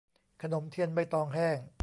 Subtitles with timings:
[0.41, 1.57] ขนมเทียนใบตองแห้ง